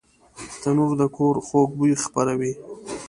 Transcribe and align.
تنور 0.61 0.91
د 0.99 1.03
کور 1.17 1.35
خوږ 1.47 1.69
بوی 1.77 1.93
خپروي 2.03 2.53